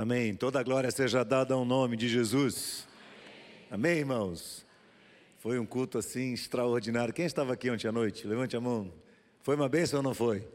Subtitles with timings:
[0.00, 0.32] Amém.
[0.32, 2.86] Toda glória seja dada ao nome de Jesus.
[3.68, 4.64] Amém, irmãos?
[5.40, 7.12] Foi um culto assim extraordinário.
[7.12, 8.24] Quem estava aqui ontem à noite?
[8.24, 8.92] Levante a mão.
[9.42, 10.46] Foi uma bênção ou não foi?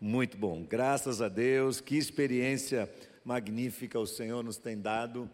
[0.00, 0.64] Muito bom.
[0.64, 1.80] Graças a Deus.
[1.80, 2.90] Que experiência
[3.24, 5.30] magnífica o Senhor nos tem dado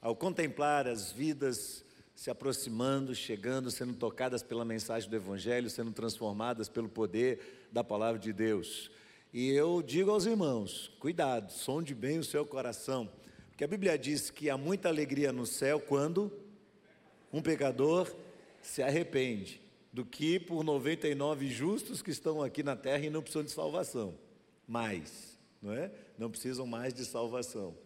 [0.00, 1.84] ao contemplar as vidas
[2.16, 8.18] se aproximando, chegando, sendo tocadas pela mensagem do Evangelho, sendo transformadas pelo poder da palavra
[8.18, 8.90] de Deus.
[9.32, 13.10] E eu digo aos irmãos: cuidado, sonde bem o seu coração,
[13.48, 16.32] porque a Bíblia diz que há muita alegria no céu quando
[17.32, 18.12] um pecador
[18.60, 19.60] se arrepende,
[19.92, 24.14] do que por 99 justos que estão aqui na terra e não precisam de salvação.
[24.66, 25.90] Mais, não é?
[26.18, 27.76] Não precisam mais de salvação.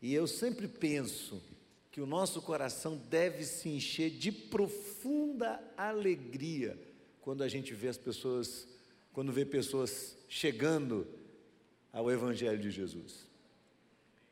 [0.00, 1.42] E eu sempre penso
[1.90, 6.78] que o nosso coração deve se encher de profunda alegria
[7.20, 8.68] quando a gente vê as pessoas,
[9.18, 11.04] quando vê pessoas chegando
[11.92, 13.26] ao Evangelho de Jesus.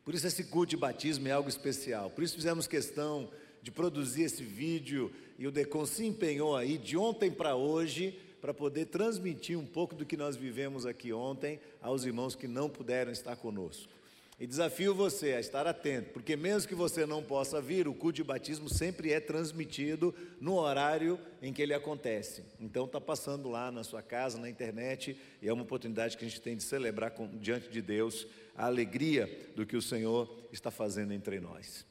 [0.05, 2.09] Por isso, esse culto de batismo é algo especial.
[2.09, 3.29] Por isso, fizemos questão
[3.61, 8.55] de produzir esse vídeo e o Decon se empenhou aí de ontem para hoje para
[8.55, 13.11] poder transmitir um pouco do que nós vivemos aqui ontem aos irmãos que não puderam
[13.11, 13.93] estar conosco.
[14.39, 18.17] E desafio você a estar atento, porque mesmo que você não possa vir, o culto
[18.17, 22.45] de batismo sempre é transmitido no horário em que ele acontece.
[22.61, 26.29] Então está passando lá na sua casa, na internet, e é uma oportunidade que a
[26.29, 30.71] gente tem de celebrar com, diante de Deus a alegria do que o Senhor está
[30.71, 31.87] fazendo entre nós.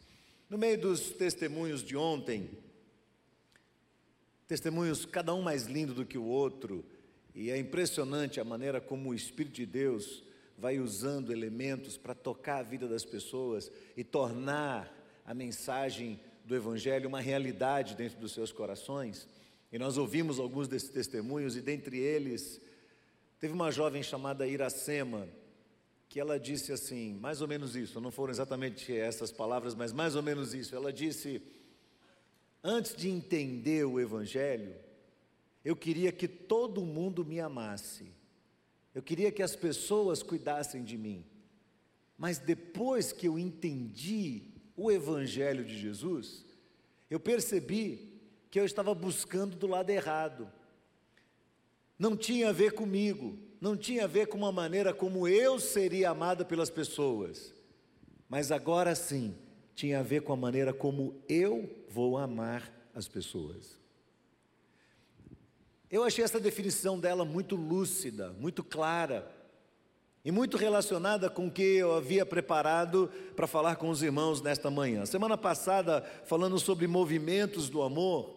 [0.48, 2.52] No meio dos testemunhos de ontem,
[4.48, 6.86] testemunhos cada um mais lindo do que o outro,
[7.34, 10.25] e é impressionante a maneira como o Espírito de Deus
[10.58, 14.92] vai usando elementos para tocar a vida das pessoas e tornar
[15.25, 19.28] a mensagem do Evangelho uma realidade dentro dos seus corações.
[19.72, 22.62] E nós ouvimos alguns desses testemunhos, e dentre eles,
[23.39, 25.28] teve uma jovem chamada Iracema,
[26.08, 30.16] que ela disse assim, mais ou menos isso, não foram exatamente essas palavras, mas mais
[30.16, 30.74] ou menos isso.
[30.74, 31.41] Ela disse:
[32.63, 34.75] Antes de entender o Evangelho,
[35.63, 38.15] eu queria que todo mundo me amasse.
[38.95, 41.25] Eu queria que as pessoas cuidassem de mim.
[42.17, 46.45] Mas depois que eu entendi o Evangelho de Jesus,
[47.09, 50.50] eu percebi que eu estava buscando do lado errado.
[52.00, 56.09] Não tinha a ver comigo, não tinha a ver com uma maneira como eu seria
[56.09, 57.53] amada pelas pessoas,
[58.29, 59.35] mas agora sim
[59.73, 63.77] tinha a ver com a maneira como eu vou amar as pessoas.
[65.90, 69.31] Eu achei essa definição dela muito lúcida, muito clara
[70.23, 74.72] e muito relacionada com o que eu havia preparado para falar com os irmãos nesta
[74.72, 75.06] manhã.
[75.06, 78.35] Semana passada, falando sobre movimentos do amor,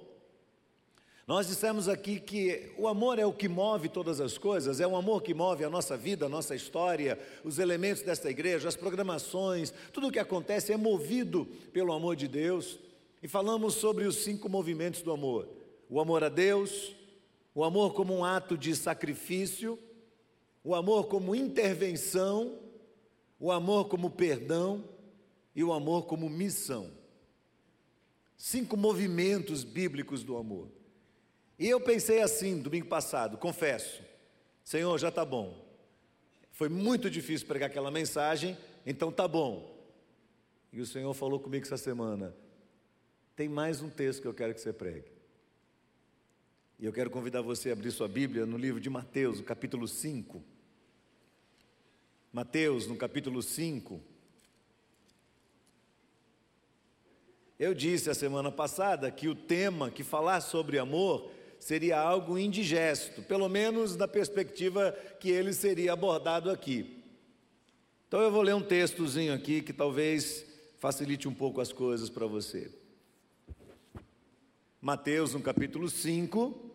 [1.27, 4.97] nós dissemos aqui que o amor é o que move todas as coisas, é o
[4.97, 9.73] amor que move a nossa vida, a nossa história, os elementos desta igreja, as programações,
[9.93, 12.79] tudo o que acontece é movido pelo amor de Deus.
[13.23, 15.49] E falamos sobre os cinco movimentos do amor:
[15.89, 16.95] o amor a Deus,
[17.59, 19.77] o amor como um ato de sacrifício,
[20.63, 22.57] o amor como intervenção,
[23.37, 24.89] o amor como perdão
[25.57, 26.89] e o amor como missão.
[28.37, 30.69] Cinco movimentos bíblicos do amor.
[31.59, 34.05] E eu pensei assim, domingo passado, confesso,
[34.63, 35.61] Senhor, já está bom.
[36.53, 39.77] Foi muito difícil pregar aquela mensagem, então tá bom.
[40.73, 42.33] E o Senhor falou comigo essa semana:
[43.35, 45.18] tem mais um texto que eu quero que você pregue.
[46.81, 49.89] E eu quero convidar você a abrir sua Bíblia no livro de Mateus, no capítulo
[49.89, 50.41] 5.
[52.33, 54.01] Mateus, no capítulo 5.
[57.59, 63.23] Eu disse a semana passada que o tema que falar sobre amor seria algo indigesto,
[63.23, 67.03] pelo menos da perspectiva que ele seria abordado aqui.
[68.07, 70.47] Então eu vou ler um textozinho aqui que talvez
[70.79, 72.71] facilite um pouco as coisas para você.
[74.81, 76.68] Mateus, no capítulo 5,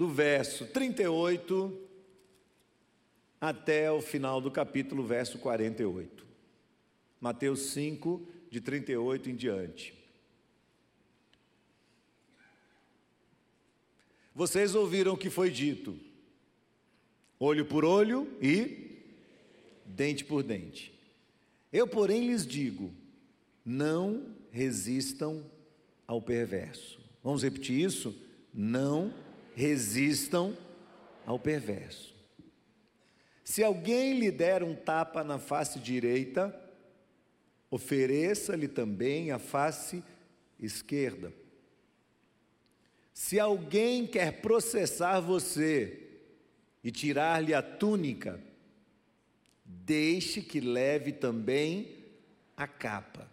[0.00, 1.78] do verso 38
[3.38, 6.24] até o final do capítulo, verso 48.
[7.20, 9.92] Mateus 5, de 38 em diante.
[14.34, 15.94] Vocês ouviram o que foi dito:
[17.38, 19.02] olho por olho e
[19.84, 20.98] dente por dente.
[21.70, 22.90] Eu, porém, lhes digo:
[23.62, 25.44] não resistam
[26.06, 26.98] ao perverso.
[27.22, 28.18] Vamos repetir isso?
[28.54, 30.56] Não resistam resistam
[31.26, 32.14] ao perverso.
[33.44, 36.54] Se alguém lhe der um tapa na face direita,
[37.70, 40.04] ofereça-lhe também a face
[40.58, 41.32] esquerda.
[43.12, 46.08] Se alguém quer processar você
[46.82, 48.40] e tirar-lhe a túnica,
[49.64, 51.96] deixe que leve também
[52.56, 53.28] a capa.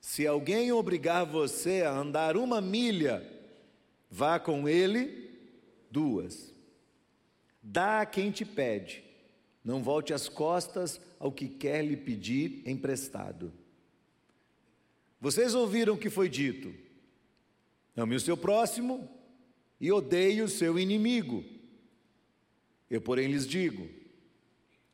[0.00, 3.26] Se alguém obrigar você a andar uma milha,
[4.10, 5.30] vá com ele
[5.90, 6.54] duas.
[7.62, 9.02] Dá a quem te pede,
[9.64, 13.52] não volte as costas ao que quer lhe pedir emprestado.
[15.20, 16.74] Vocês ouviram o que foi dito:
[17.96, 19.08] ame o seu próximo
[19.80, 21.44] e odeie o seu inimigo.
[22.90, 23.88] Eu, porém, lhes digo: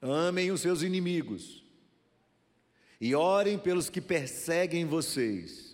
[0.00, 1.64] amem os seus inimigos
[3.00, 5.69] e orem pelos que perseguem vocês,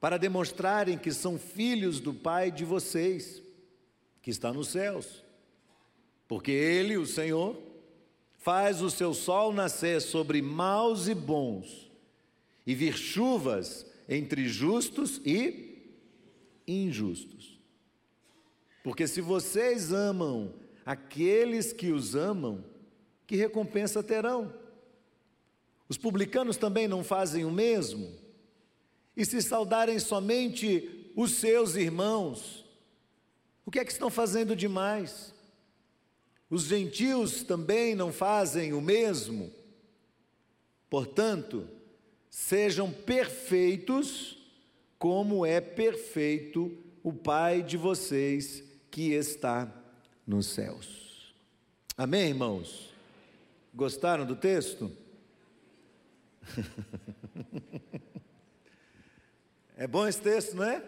[0.00, 3.42] para demonstrarem que são filhos do Pai de vocês,
[4.22, 5.24] que está nos céus.
[6.28, 7.56] Porque Ele, o Senhor,
[8.38, 11.90] faz o seu sol nascer sobre maus e bons,
[12.66, 15.90] e vir chuvas entre justos e
[16.66, 17.60] injustos.
[18.82, 20.54] Porque se vocês amam
[20.84, 22.64] aqueles que os amam,
[23.26, 24.54] que recompensa terão?
[25.88, 28.25] Os publicanos também não fazem o mesmo?
[29.16, 32.64] E se saudarem somente os seus irmãos,
[33.64, 35.34] o que é que estão fazendo demais?
[36.50, 39.50] Os gentios também não fazem o mesmo?
[40.90, 41.66] Portanto,
[42.30, 44.38] sejam perfeitos,
[44.98, 49.72] como é perfeito o Pai de vocês que está
[50.26, 51.34] nos céus.
[51.96, 52.90] Amém, irmãos?
[53.74, 54.90] Gostaram do texto?
[59.76, 60.82] é bom esse texto, não é?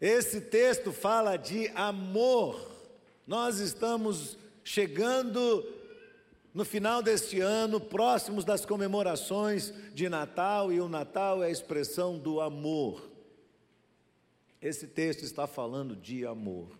[0.00, 2.70] Esse texto fala de amor.
[3.26, 5.66] Nós estamos chegando
[6.52, 12.16] no final deste ano, próximos das comemorações de Natal, e o Natal é a expressão
[12.16, 13.10] do amor.
[14.62, 16.78] Esse texto está falando de amor.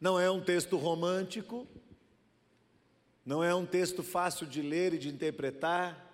[0.00, 1.66] Não é um texto romântico,
[3.26, 6.07] não é um texto fácil de ler e de interpretar,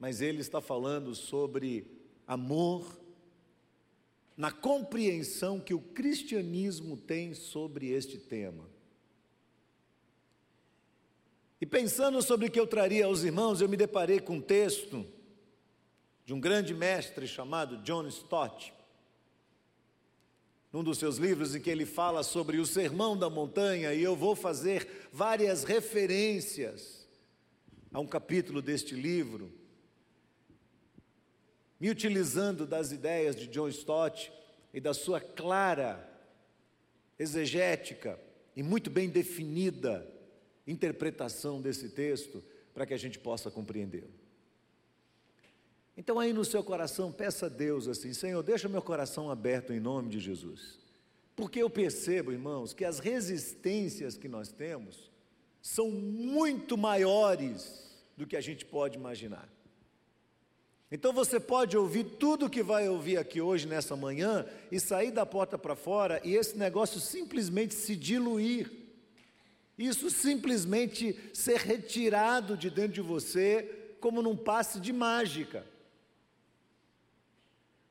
[0.00, 1.86] mas ele está falando sobre
[2.26, 2.98] amor,
[4.34, 8.68] na compreensão que o cristianismo tem sobre este tema.
[11.60, 15.04] E pensando sobre o que eu traria aos irmãos, eu me deparei com um texto
[16.24, 18.72] de um grande mestre chamado John Stott
[20.72, 24.14] num dos seus livros em que ele fala sobre o sermão da montanha, e eu
[24.14, 27.08] vou fazer várias referências
[27.92, 29.59] a um capítulo deste livro,
[31.80, 34.30] me utilizando das ideias de John Stott
[34.72, 36.06] e da sua clara,
[37.18, 38.20] exegética
[38.54, 40.06] e muito bem definida
[40.66, 42.44] interpretação desse texto,
[42.74, 44.12] para que a gente possa compreendê-lo.
[45.96, 49.80] Então, aí no seu coração, peça a Deus assim: Senhor, deixa meu coração aberto em
[49.80, 50.78] nome de Jesus.
[51.34, 55.10] Porque eu percebo, irmãos, que as resistências que nós temos
[55.60, 59.48] são muito maiores do que a gente pode imaginar.
[60.92, 65.24] Então você pode ouvir tudo que vai ouvir aqui hoje, nessa manhã, e sair da
[65.24, 68.72] porta para fora e esse negócio simplesmente se diluir.
[69.78, 75.64] Isso simplesmente ser retirado de dentro de você como num passe de mágica.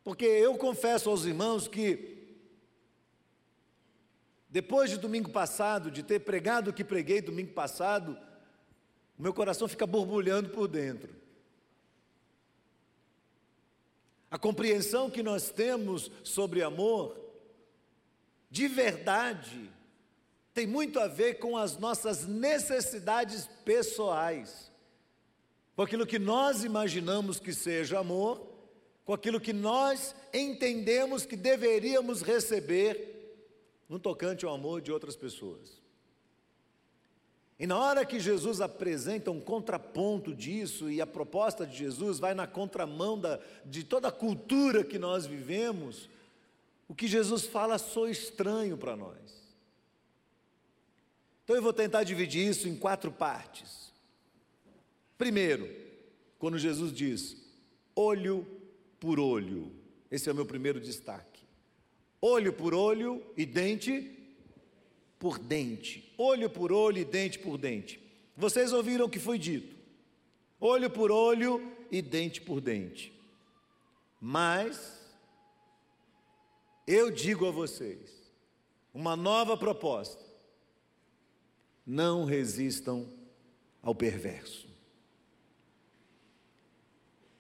[0.04, 2.18] Porque eu confesso aos irmãos que,
[4.50, 8.18] depois de domingo passado, de ter pregado o que preguei domingo passado,
[9.18, 11.10] o meu coração fica borbulhando por dentro.
[14.30, 17.20] A compreensão que nós temos sobre amor,
[18.50, 19.70] de verdade,
[20.54, 24.72] tem muito a ver com as nossas necessidades pessoais,
[25.76, 28.50] com aquilo que nós imaginamos que seja amor
[29.10, 33.42] com aquilo que nós entendemos que deveríamos receber
[33.90, 35.79] no tocante ao amor de outras pessoas.
[37.60, 42.34] E na hora que Jesus apresenta um contraponto disso, e a proposta de Jesus vai
[42.34, 46.10] na contramão da, de toda a cultura que nós vivemos,
[46.88, 49.18] o que Jesus fala soa estranho para nós.
[51.44, 53.92] Então eu vou tentar dividir isso em quatro partes.
[55.18, 55.70] Primeiro,
[56.38, 57.36] quando Jesus diz:
[57.94, 58.48] olho
[59.00, 59.72] por olho.
[60.10, 61.44] Esse é o meu primeiro destaque.
[62.22, 64.19] Olho por olho e dente
[65.20, 66.12] por dente.
[66.18, 68.02] Olho por olho e dente por dente.
[68.36, 69.76] Vocês ouviram o que foi dito?
[70.60, 71.62] Olho por olho
[71.92, 73.14] e dente por dente.
[74.20, 75.00] Mas
[76.88, 78.32] eu digo a vocês
[78.94, 80.24] uma nova proposta:
[81.86, 83.08] não resistam
[83.82, 84.68] ao perverso.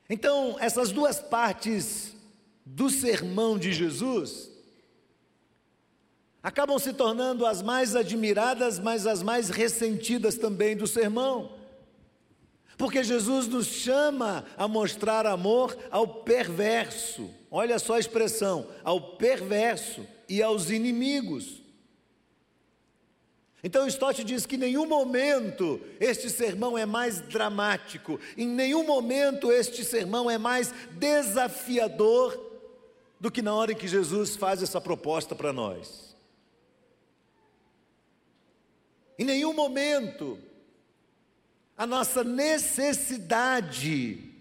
[0.10, 2.16] Então, essas duas partes
[2.66, 4.49] do sermão de Jesus
[6.42, 11.58] acabam se tornando as mais admiradas, mas as mais ressentidas também do sermão.
[12.78, 17.30] Porque Jesus nos chama a mostrar amor ao perverso.
[17.52, 21.62] Olha só a expressão: ao perverso e aos inimigos.
[23.62, 29.52] Então Stott diz que em nenhum momento este sermão é mais dramático, em nenhum momento
[29.52, 32.40] este sermão é mais desafiador
[33.20, 36.09] do que na hora em que Jesus faz essa proposta para nós.
[39.20, 40.40] Em nenhum momento
[41.78, 44.34] a nossa necessidade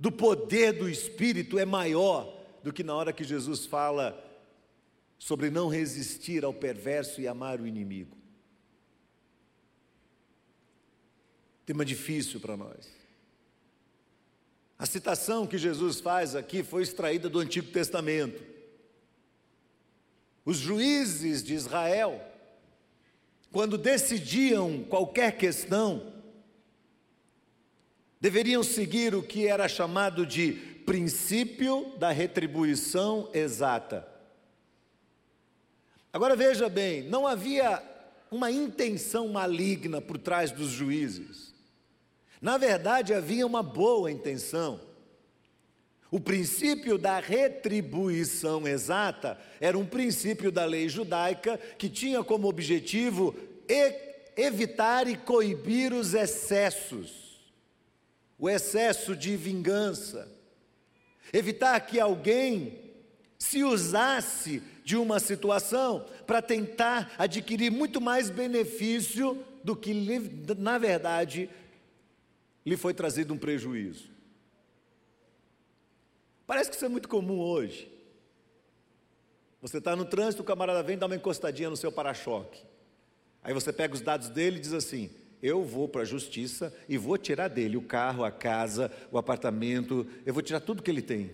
[0.00, 4.18] do poder do Espírito é maior do que na hora que Jesus fala
[5.18, 8.16] sobre não resistir ao perverso e amar o inimigo.
[11.66, 12.90] Tema difícil para nós.
[14.78, 18.42] A citação que Jesus faz aqui foi extraída do Antigo Testamento.
[20.44, 22.33] Os juízes de Israel,
[23.54, 26.12] quando decidiam qualquer questão,
[28.20, 34.08] deveriam seguir o que era chamado de princípio da retribuição exata.
[36.12, 37.80] Agora veja bem, não havia
[38.28, 41.54] uma intenção maligna por trás dos juízes.
[42.42, 44.80] Na verdade, havia uma boa intenção.
[46.14, 53.34] O princípio da retribuição exata era um princípio da lei judaica que tinha como objetivo
[54.36, 57.42] evitar e coibir os excessos,
[58.38, 60.30] o excesso de vingança,
[61.32, 62.78] evitar que alguém
[63.36, 69.92] se usasse de uma situação para tentar adquirir muito mais benefício do que,
[70.56, 71.50] na verdade,
[72.64, 74.13] lhe foi trazido um prejuízo.
[76.46, 77.90] Parece que isso é muito comum hoje.
[79.60, 82.62] Você está no trânsito, o camarada vem dar uma encostadinha no seu para-choque.
[83.42, 85.10] Aí você pega os dados dele e diz assim:
[85.42, 90.06] Eu vou para a justiça e vou tirar dele o carro, a casa, o apartamento,
[90.26, 91.30] eu vou tirar tudo que ele tem.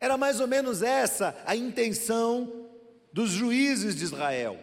[0.00, 2.68] Era mais ou menos essa a intenção
[3.12, 4.58] dos juízes de Israel.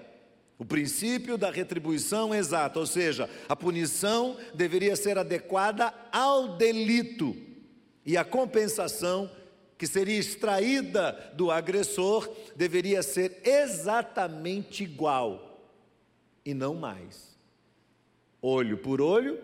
[0.59, 7.52] O princípio da retribuição exata, ou seja, a punição deveria ser adequada ao delito
[8.05, 9.29] e a compensação
[9.77, 15.61] que seria extraída do agressor deveria ser exatamente igual
[16.45, 17.37] e não mais.
[18.41, 19.39] Olho por olho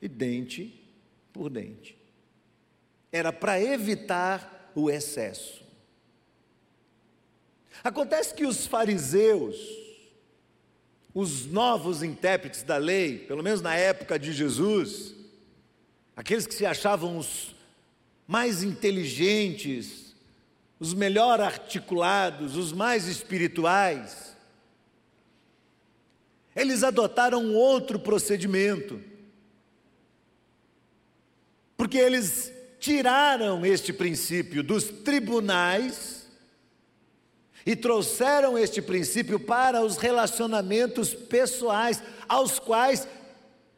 [0.00, 0.82] e dente
[1.32, 1.96] por dente.
[3.10, 5.64] Era para evitar o excesso.
[7.82, 9.56] Acontece que os fariseus,
[11.14, 15.14] os novos intérpretes da lei, pelo menos na época de Jesus,
[16.16, 17.54] aqueles que se achavam os
[18.26, 20.16] mais inteligentes,
[20.80, 24.34] os melhor articulados, os mais espirituais,
[26.56, 28.98] eles adotaram outro procedimento,
[31.76, 36.26] porque eles tiraram este princípio dos tribunais
[37.66, 43.06] e trouxeram este princípio para os relacionamentos pessoais, aos quais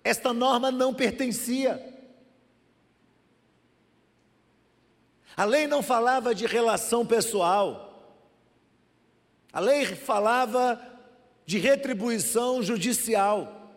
[0.04, 1.87] esta norma não pertencia.
[5.38, 8.20] A lei não falava de relação pessoal,
[9.52, 10.82] a lei falava
[11.46, 13.72] de retribuição judicial.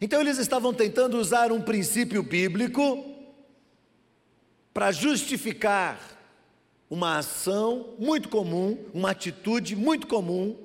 [0.00, 3.04] Então eles estavam tentando usar um princípio bíblico
[4.72, 6.00] para justificar
[6.88, 10.56] uma ação muito comum, uma atitude muito comum,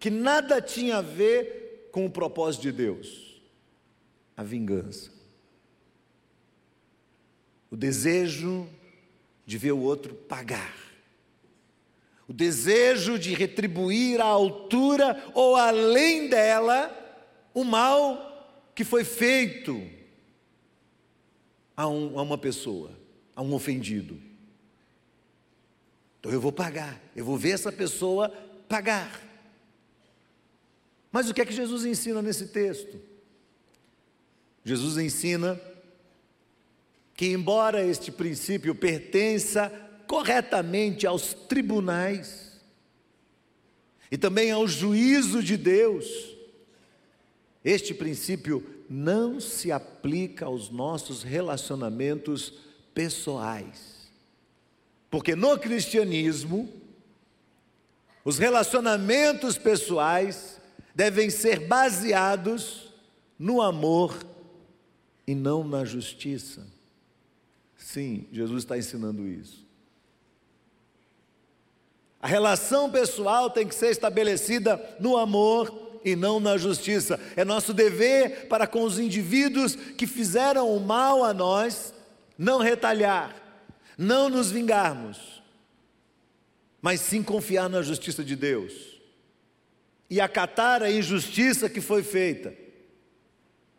[0.00, 3.40] que nada tinha a ver com o propósito de Deus:
[4.36, 5.15] a vingança.
[7.70, 8.68] O desejo
[9.44, 10.74] de ver o outro pagar.
[12.28, 16.92] O desejo de retribuir à altura ou além dela
[17.54, 19.80] o mal que foi feito
[21.76, 22.90] a, um, a uma pessoa,
[23.34, 24.20] a um ofendido.
[26.18, 28.28] Então eu vou pagar, eu vou ver essa pessoa
[28.68, 29.22] pagar.
[31.12, 33.00] Mas o que é que Jesus ensina nesse texto?
[34.64, 35.60] Jesus ensina
[37.16, 39.72] que, embora este princípio pertença
[40.06, 42.60] corretamente aos tribunais
[44.10, 46.06] e também ao juízo de Deus,
[47.64, 52.52] este princípio não se aplica aos nossos relacionamentos
[52.94, 54.08] pessoais.
[55.10, 56.72] Porque no cristianismo,
[58.24, 60.60] os relacionamentos pessoais
[60.94, 62.92] devem ser baseados
[63.38, 64.16] no amor
[65.26, 66.75] e não na justiça.
[67.96, 69.66] Sim, Jesus está ensinando isso.
[72.20, 77.18] A relação pessoal tem que ser estabelecida no amor e não na justiça.
[77.34, 81.94] É nosso dever para com os indivíduos que fizeram o mal a nós,
[82.36, 83.34] não retalhar,
[83.96, 85.42] não nos vingarmos,
[86.82, 88.74] mas sim confiar na justiça de Deus
[90.10, 92.52] e acatar a injustiça que foi feita,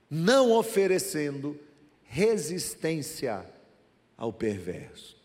[0.09, 1.55] não oferecendo
[2.03, 3.45] resistência
[4.17, 5.15] ao perverso.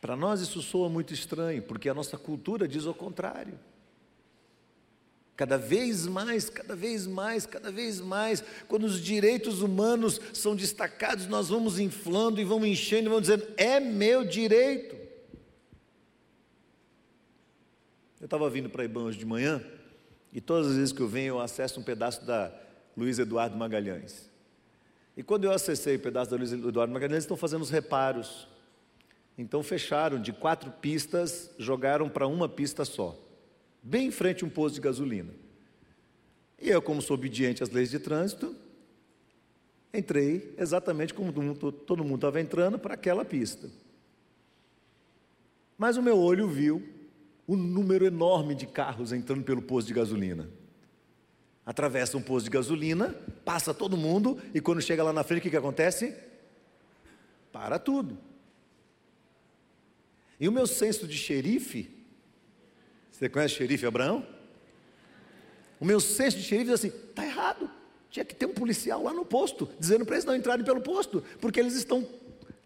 [0.00, 3.58] Para nós isso soa muito estranho, porque a nossa cultura diz o contrário.
[5.36, 11.26] Cada vez mais, cada vez mais, cada vez mais, quando os direitos humanos são destacados,
[11.26, 14.94] nós vamos inflando e vamos enchendo e vamos dizendo: é meu direito.
[18.20, 19.62] Eu estava vindo para Ibã hoje de manhã,
[20.32, 22.52] e todas as vezes que eu venho, eu acesso um pedaço da
[22.96, 24.33] Luiz Eduardo Magalhães.
[25.16, 28.48] E quando eu acessei o pedaço da Luiz Eduardo Magalhães, eles estão fazendo os reparos
[29.36, 33.18] então fecharam de quatro pistas, jogaram para uma pista só,
[33.82, 35.32] bem em frente a um posto de gasolina.
[36.60, 38.54] E eu, como sou obediente às leis de trânsito,
[39.92, 43.68] entrei exatamente como todo mundo estava entrando para aquela pista.
[45.76, 46.82] Mas o meu olho viu
[47.46, 50.48] o número enorme de carros entrando pelo posto de gasolina.
[51.66, 55.42] Atravessa um posto de gasolina, passa todo mundo, e quando chega lá na frente, o
[55.42, 56.14] que, que acontece?
[57.50, 58.18] Para tudo.
[60.38, 61.90] E o meu senso de xerife,
[63.10, 64.26] você conhece o xerife Abraão?
[65.80, 67.70] O meu senso de xerife diz assim: está errado.
[68.10, 71.24] Tinha que ter um policial lá no posto, dizendo para eles não entrarem pelo posto,
[71.40, 72.06] porque eles estão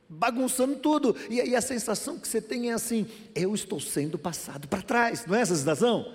[0.09, 1.15] bagunçando tudo.
[1.29, 5.27] E aí a sensação que você tem é assim: eu estou sendo passado para trás,
[5.27, 6.13] não é essa sensação?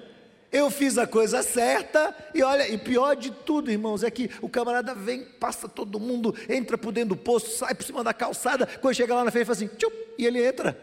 [0.54, 4.48] Eu fiz a coisa certa e olha, e pior de tudo, irmãos, é que o
[4.48, 8.68] camarada vem, passa todo mundo, entra por dentro do posto, sai por cima da calçada,
[8.80, 10.80] quando chega lá na frente, faz assim, tchup, e ele entra.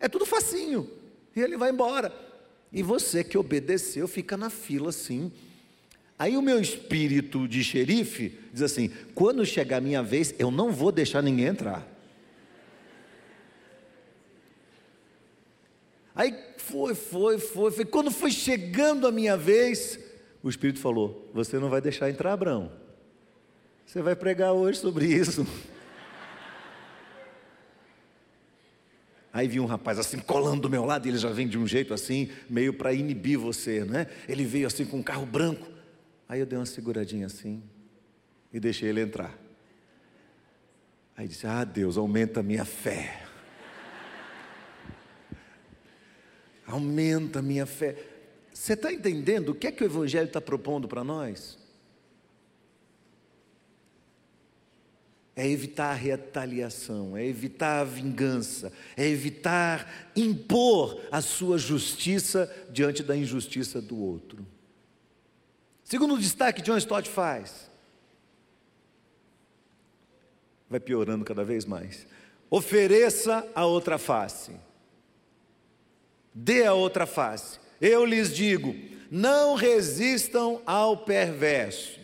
[0.00, 0.90] É tudo facinho.
[1.36, 2.10] E ele vai embora.
[2.72, 5.30] E você que obedeceu fica na fila assim.
[6.18, 10.72] Aí o meu espírito de xerife diz assim: quando chegar a minha vez, eu não
[10.72, 11.86] vou deixar ninguém entrar.
[16.14, 17.84] Aí foi, foi, foi, foi.
[17.84, 19.98] Quando foi chegando a minha vez,
[20.42, 22.70] o Espírito falou: Você não vai deixar entrar, Abraão.
[23.86, 25.46] Você vai pregar hoje sobre isso.
[29.32, 31.66] Aí vi um rapaz assim colando do meu lado, e ele já vem de um
[31.66, 34.06] jeito assim, meio para inibir você, né?
[34.28, 35.66] Ele veio assim com um carro branco.
[36.28, 37.62] Aí eu dei uma seguradinha assim
[38.52, 39.38] e deixei ele entrar.
[41.16, 43.27] Aí disse: Ah, Deus, aumenta a minha fé.
[46.68, 47.96] Aumenta a minha fé.
[48.52, 51.58] Você está entendendo o que é que o Evangelho está propondo para nós?
[55.38, 63.04] é evitar a retaliação, é evitar a vingança, é evitar impor a sua justiça diante
[63.04, 64.44] da injustiça do outro.
[65.84, 67.70] Segundo destaque, John Stott faz.
[70.68, 72.04] Vai piorando cada vez mais.
[72.50, 74.50] Ofereça a outra face.
[76.34, 77.58] Dê a outra face.
[77.80, 78.74] Eu lhes digo:
[79.10, 81.98] não resistam ao perverso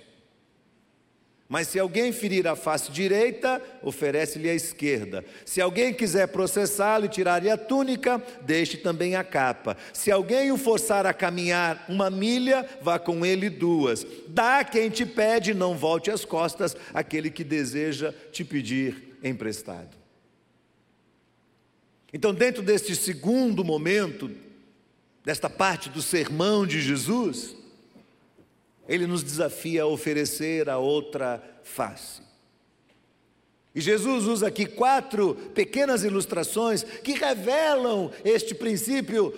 [1.54, 5.24] mas se alguém ferir a face direita, oferece-lhe a esquerda.
[5.44, 9.76] Se alguém quiser processá-lo e tirar-lhe a túnica, deixe também a capa.
[9.92, 14.06] Se alguém o forçar a caminhar uma milha, vá com ele duas.
[14.26, 20.03] Dá quem te pede, não volte as costas aquele que deseja te pedir emprestado.
[22.14, 24.30] Então, dentro deste segundo momento,
[25.24, 27.56] desta parte do sermão de Jesus,
[28.88, 32.22] ele nos desafia a oferecer a outra face.
[33.74, 39.34] E Jesus usa aqui quatro pequenas ilustrações que revelam este princípio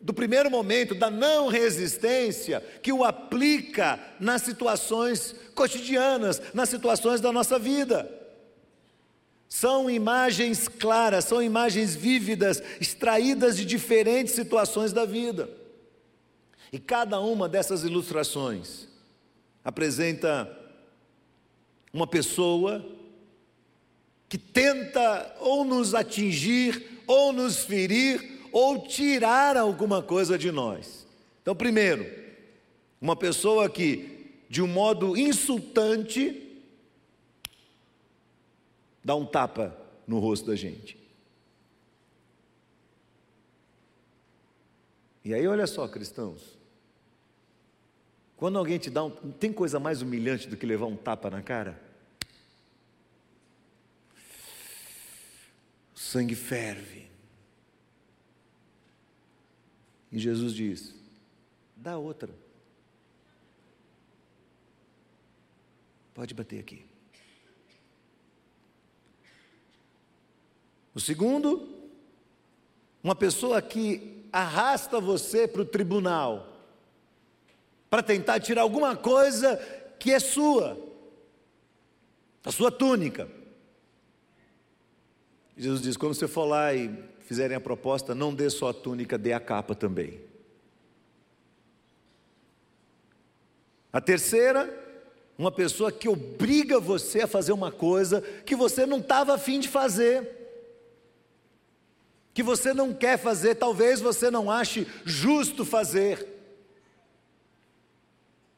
[0.00, 7.32] do primeiro momento da não resistência, que o aplica nas situações cotidianas, nas situações da
[7.32, 8.21] nossa vida.
[9.54, 15.46] São imagens claras, são imagens vívidas, extraídas de diferentes situações da vida.
[16.72, 18.88] E cada uma dessas ilustrações
[19.62, 20.50] apresenta
[21.92, 22.82] uma pessoa
[24.26, 31.06] que tenta ou nos atingir, ou nos ferir, ou tirar alguma coisa de nós.
[31.42, 32.10] Então, primeiro,
[32.98, 36.51] uma pessoa que, de um modo insultante,
[39.04, 40.98] dá um tapa no rosto da gente.
[45.24, 46.58] E aí, olha só, cristãos,
[48.36, 49.10] quando alguém te dá um.
[49.10, 51.80] Tem coisa mais humilhante do que levar um tapa na cara?
[55.94, 57.08] O sangue ferve.
[60.10, 60.92] E Jesus diz:
[61.76, 62.34] dá outra.
[66.12, 66.84] Pode bater aqui.
[70.94, 71.68] O segundo,
[73.02, 76.48] uma pessoa que arrasta você para o tribunal
[77.90, 79.56] para tentar tirar alguma coisa
[79.98, 80.78] que é sua,
[82.44, 83.28] a sua túnica.
[85.56, 89.18] Jesus diz: quando você for lá e fizerem a proposta, não dê só a túnica,
[89.18, 90.20] dê a capa também.
[93.92, 94.72] A terceira,
[95.36, 99.68] uma pessoa que obriga você a fazer uma coisa que você não estava afim de
[99.68, 100.41] fazer
[102.34, 106.26] que você não quer fazer, talvez você não ache justo fazer.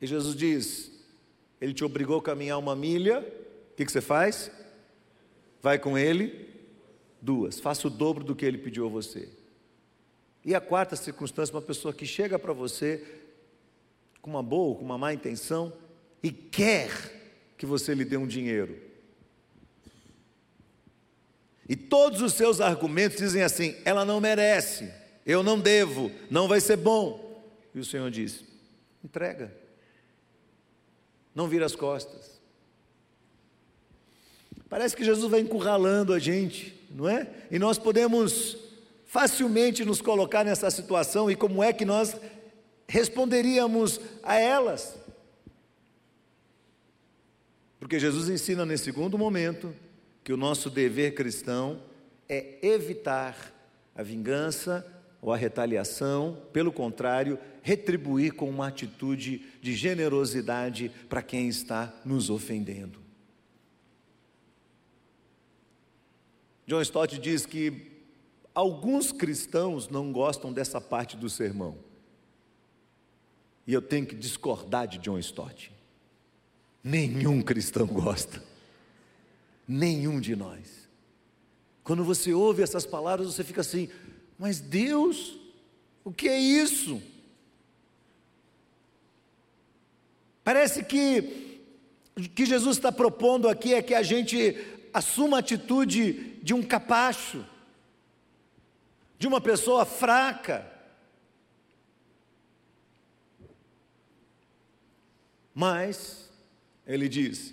[0.01, 0.93] E Jesus diz:
[1.61, 4.51] Ele te obrigou a caminhar uma milha, o que, que você faz?
[5.63, 6.49] Vai com Ele,
[7.21, 9.29] duas, faça o dobro do que Ele pediu a você.
[10.45, 13.03] E a quarta circunstância, uma pessoa que chega para você
[14.21, 15.73] com uma boa, com uma má intenção
[16.23, 16.91] e quer
[17.57, 18.79] que você lhe dê um dinheiro.
[21.69, 24.91] E todos os seus argumentos dizem assim: ela não merece,
[25.25, 27.43] eu não devo, não vai ser bom.
[27.75, 28.45] E o Senhor diz:
[29.03, 29.53] entrega,
[31.35, 32.35] não vira as costas.
[34.69, 37.29] Parece que Jesus vai encurralando a gente, não é?
[37.51, 38.57] E nós podemos
[39.07, 42.17] facilmente nos colocar nessa situação e como é que nós
[42.89, 44.97] responderíamos a elas?
[47.79, 49.73] Porque Jesus ensina nesse segundo momento
[50.25, 51.81] que o nosso dever cristão
[52.27, 53.53] é evitar
[53.95, 54.85] a vingança
[55.21, 62.31] ou a retaliação, pelo contrário, retribuir com uma atitude de generosidade para quem está nos
[62.31, 62.99] ofendendo.
[66.67, 67.93] John Stott diz que
[68.55, 71.77] alguns cristãos não gostam dessa parte do sermão.
[73.67, 75.71] E eu tenho que discordar de John Stott.
[76.83, 78.54] Nenhum cristão gosta.
[79.67, 80.89] Nenhum de nós.
[81.83, 83.89] Quando você ouve essas palavras, você fica assim:
[84.39, 85.39] mas Deus,
[86.03, 87.03] o que é isso?
[90.43, 91.61] Parece que
[92.17, 94.57] o que Jesus está propondo aqui é que a gente
[94.93, 97.45] assuma a atitude de um capacho,
[99.19, 100.71] de uma pessoa fraca.
[105.53, 106.31] Mas,
[106.87, 107.53] ele diz,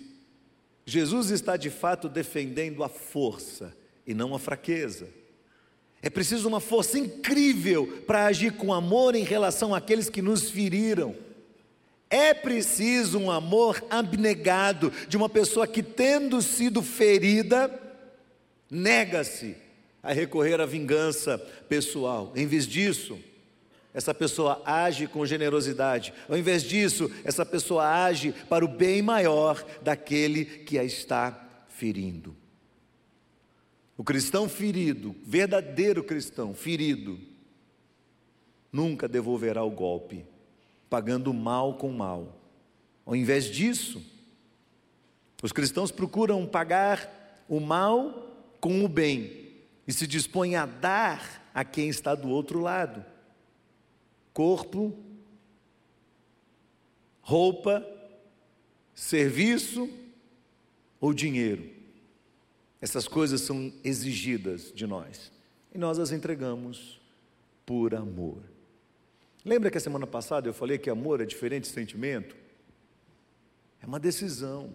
[0.84, 3.74] Jesus está de fato defendendo a força
[4.06, 5.08] e não a fraqueza.
[6.02, 11.14] É preciso uma força incrível para agir com amor em relação àqueles que nos feriram.
[12.10, 17.70] É preciso um amor abnegado de uma pessoa que, tendo sido ferida,
[18.68, 19.56] nega-se
[20.02, 22.32] a recorrer à vingança pessoal.
[22.34, 23.18] Em vez disso,
[23.94, 26.14] essa pessoa age com generosidade.
[26.28, 32.34] Ao invés disso, essa pessoa age para o bem maior daquele que a está ferindo.
[33.96, 37.18] O cristão ferido, verdadeiro cristão ferido,
[38.72, 40.24] nunca devolverá o golpe,
[40.88, 42.40] pagando mal com mal.
[43.04, 44.02] Ao invés disso,
[45.42, 49.50] os cristãos procuram pagar o mal com o bem
[49.86, 53.11] e se dispõem a dar a quem está do outro lado
[54.32, 54.96] corpo,
[57.20, 57.86] roupa,
[58.94, 59.88] serviço
[61.00, 61.68] ou dinheiro.
[62.80, 65.30] Essas coisas são exigidas de nós
[65.74, 67.00] e nós as entregamos
[67.64, 68.42] por amor.
[69.44, 72.36] Lembra que a semana passada eu falei que amor é diferente de sentimento?
[73.80, 74.72] É uma decisão,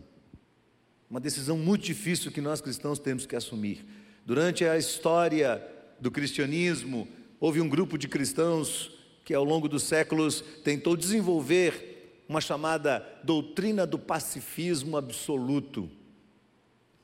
[1.09, 3.85] uma decisão muito difícil que nós cristãos temos que assumir.
[4.25, 5.65] Durante a história
[5.99, 7.07] do cristianismo,
[7.39, 8.96] houve um grupo de cristãos
[9.27, 15.91] que ao longo dos séculos tentou desenvolver uma chamada doutrina do pacifismo absoluto.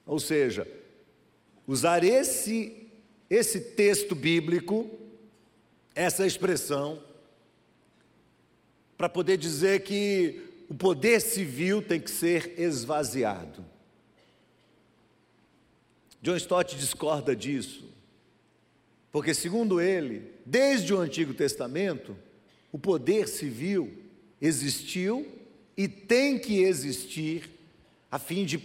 [0.06, 0.66] Ou seja,
[1.68, 2.88] usar esse,
[3.30, 4.90] esse texto bíblico,
[5.94, 7.04] essa expressão,
[8.98, 13.66] para poder dizer que o poder civil tem que ser esvaziado.
[16.22, 17.84] John Stott discorda disso.
[19.14, 22.18] Porque, segundo ele, desde o Antigo Testamento,
[22.72, 23.94] o poder civil
[24.42, 25.28] existiu
[25.78, 27.48] e tem que existir
[28.10, 28.60] a fim de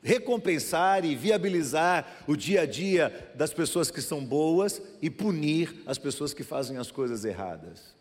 [0.00, 5.98] recompensar e viabilizar o dia a dia das pessoas que são boas e punir as
[5.98, 7.92] pessoas que fazem as coisas erradas.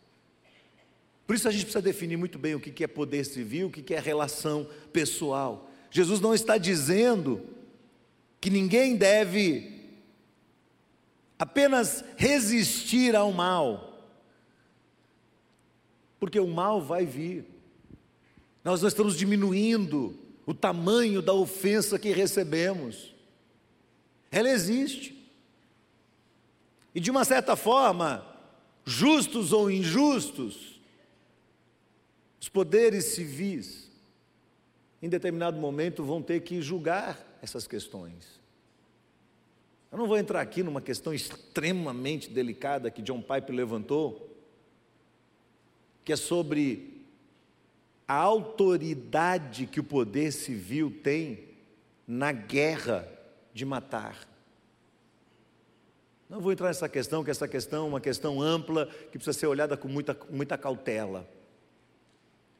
[1.25, 3.95] Por isso a gente precisa definir muito bem o que é poder civil, o que
[3.95, 5.71] é relação pessoal.
[5.89, 7.43] Jesus não está dizendo
[8.39, 9.76] que ninguém deve
[11.37, 14.03] apenas resistir ao mal,
[16.19, 17.45] porque o mal vai vir.
[18.63, 23.13] Nós não estamos diminuindo o tamanho da ofensa que recebemos.
[24.31, 25.15] Ela existe.
[26.93, 28.25] E de uma certa forma,
[28.83, 30.81] justos ou injustos,
[32.41, 33.91] os poderes civis,
[35.01, 38.36] em determinado momento, vão ter que julgar essas questões.
[39.91, 44.35] Eu não vou entrar aqui numa questão extremamente delicada que John Pipe levantou,
[46.03, 47.05] que é sobre
[48.07, 51.47] a autoridade que o poder civil tem
[52.07, 53.07] na guerra
[53.53, 54.27] de matar.
[56.29, 59.47] Não vou entrar nessa questão, que essa questão é uma questão ampla, que precisa ser
[59.47, 61.27] olhada com muita, muita cautela.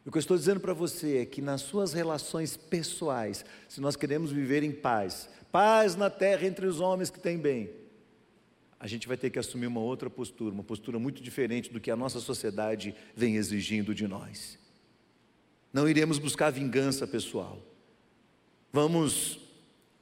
[0.07, 3.97] O que eu estou dizendo para você é que nas suas relações pessoais, se nós
[3.97, 7.69] queremos viver em paz, paz na terra entre os homens que têm bem,
[8.79, 11.91] a gente vai ter que assumir uma outra postura, uma postura muito diferente do que
[11.91, 14.57] a nossa sociedade vem exigindo de nós.
[15.73, 17.61] Não iremos buscar vingança pessoal.
[18.71, 19.41] Vamos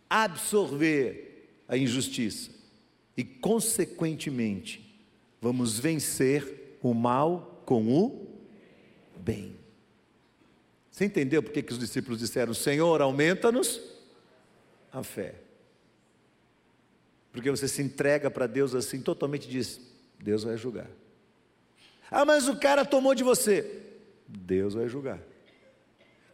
[0.08, 2.52] absorver a injustiça
[3.18, 5.04] e, consequentemente,
[5.42, 8.28] vamos vencer o mal com o
[9.18, 9.65] bem.
[10.96, 13.82] Você entendeu por que os discípulos disseram: Senhor, aumenta-nos
[14.94, 15.36] a fé?
[17.34, 19.82] Porque você se entrega para Deus assim, totalmente diz:
[20.18, 20.90] Deus vai julgar.
[22.10, 23.82] Ah, mas o cara tomou de você.
[24.26, 25.20] Deus vai julgar.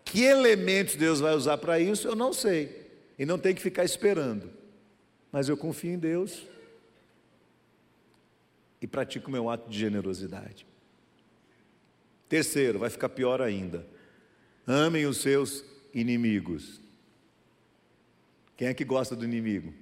[0.05, 2.87] Que elementos Deus vai usar para isso, eu não sei.
[3.17, 4.47] E não tem que ficar esperando.
[5.31, 6.45] Mas eu confio em Deus
[8.79, 10.67] e pratico meu ato de generosidade.
[12.29, 13.89] Terceiro, vai ficar pior ainda.
[14.71, 16.79] Amem os seus inimigos.
[18.55, 19.73] Quem é que gosta do inimigo?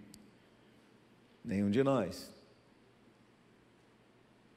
[1.46, 2.34] Nenhum de nós.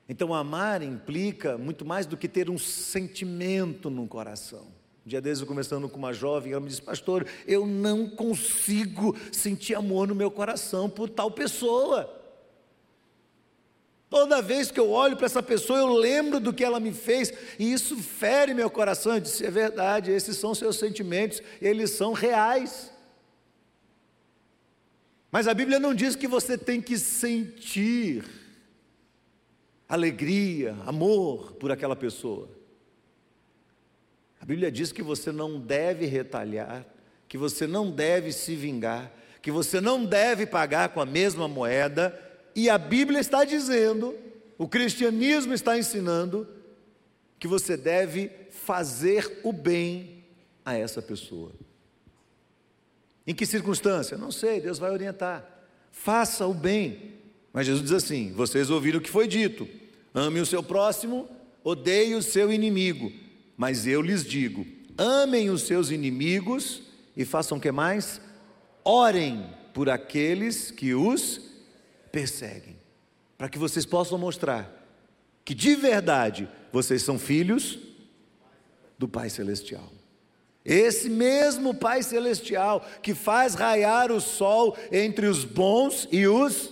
[0.08, 4.68] Então, amar implica muito mais do que ter um sentimento no coração.
[5.04, 9.14] Um dia desses, eu conversando com uma jovem, ela me disse: Pastor, eu não consigo
[9.30, 12.21] sentir amor no meu coração por tal pessoa.
[14.12, 17.32] Toda vez que eu olho para essa pessoa, eu lembro do que ela me fez,
[17.58, 19.14] e isso fere meu coração.
[19.14, 22.92] Eu disse: é verdade, esses são seus sentimentos, eles são reais.
[25.30, 28.22] Mas a Bíblia não diz que você tem que sentir
[29.88, 32.50] alegria, amor por aquela pessoa.
[34.38, 36.84] A Bíblia diz que você não deve retalhar,
[37.26, 42.21] que você não deve se vingar, que você não deve pagar com a mesma moeda
[42.54, 44.14] e a Bíblia está dizendo,
[44.58, 46.46] o cristianismo está ensinando,
[47.38, 50.24] que você deve fazer o bem
[50.64, 51.52] a essa pessoa.
[53.26, 54.16] Em que circunstância?
[54.16, 55.44] Não sei, Deus vai orientar.
[55.90, 57.14] Faça o bem.
[57.52, 59.68] Mas Jesus diz assim: vocês ouviram o que foi dito:
[60.14, 61.28] ame o seu próximo,
[61.62, 63.12] odeie o seu inimigo.
[63.56, 66.82] Mas eu lhes digo: amem os seus inimigos
[67.16, 68.20] e façam o que mais?
[68.84, 71.51] Orem por aqueles que os
[72.12, 72.76] perseguem,
[73.38, 74.80] para que vocês possam mostrar
[75.44, 77.78] que de verdade vocês são filhos
[78.98, 79.90] do Pai Celestial.
[80.64, 86.70] Esse mesmo Pai Celestial que faz raiar o sol entre os bons e os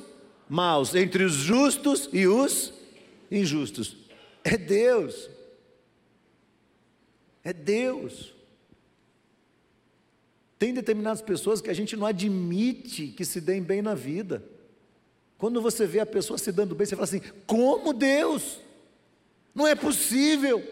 [0.49, 2.73] maus, entre os justos e os
[3.31, 3.97] injustos.
[4.45, 5.29] É Deus.
[7.43, 8.33] É Deus.
[10.59, 14.45] Tem determinadas pessoas que a gente não admite que se deem bem na vida.
[15.41, 18.61] Quando você vê a pessoa se dando bem, você fala assim: como Deus?
[19.55, 20.63] Não é possível.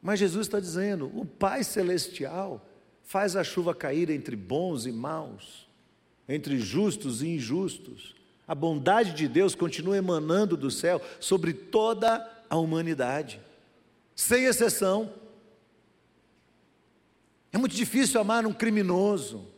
[0.00, 2.64] Mas Jesus está dizendo: o Pai Celestial
[3.02, 5.68] faz a chuva cair entre bons e maus,
[6.28, 8.14] entre justos e injustos.
[8.46, 13.40] A bondade de Deus continua emanando do céu sobre toda a humanidade,
[14.14, 15.12] sem exceção.
[17.52, 19.51] É muito difícil amar um criminoso,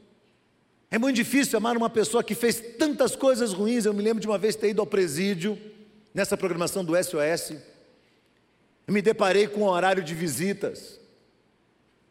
[0.94, 3.84] é muito difícil amar uma pessoa que fez tantas coisas ruins.
[3.84, 5.58] Eu me lembro de uma vez ter ido ao presídio,
[6.14, 7.56] nessa programação do SOS.
[8.86, 11.00] Eu me deparei com um horário de visitas.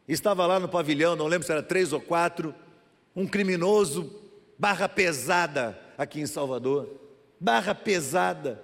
[0.05, 2.53] Estava lá no pavilhão, não lembro se era três ou quatro,
[3.15, 4.13] um criminoso,
[4.59, 6.89] barra pesada, aqui em Salvador.
[7.39, 8.61] Barra pesada.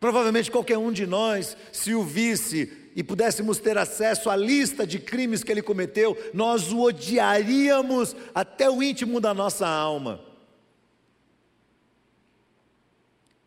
[0.00, 4.98] Provavelmente qualquer um de nós, se o visse e pudéssemos ter acesso à lista de
[4.98, 10.20] crimes que ele cometeu, nós o odiaríamos até o íntimo da nossa alma.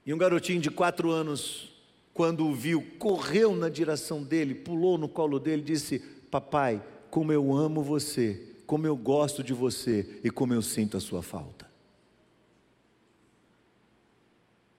[0.06, 1.70] E um garotinho de quatro anos,
[2.14, 7.34] quando o viu, correu na direção dele, pulou no colo dele e disse: Papai, como
[7.34, 11.70] eu amo você, como eu gosto de você e como eu sinto a sua falta.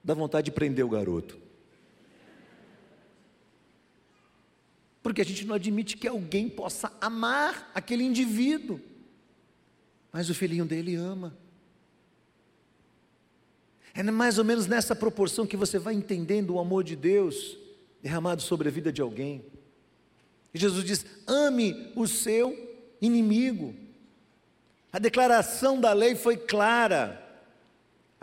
[0.03, 1.42] Dá vontade de prender o garoto.
[5.03, 8.79] Porque a gente não admite que alguém possa amar aquele indivíduo,
[10.11, 11.37] mas o filhinho dele ama.
[13.93, 17.57] É mais ou menos nessa proporção que você vai entendendo o amor de Deus
[18.01, 19.45] derramado sobre a vida de alguém.
[20.53, 22.57] E Jesus diz: ame o seu
[23.01, 23.75] inimigo.
[24.91, 27.22] A declaração da lei foi clara.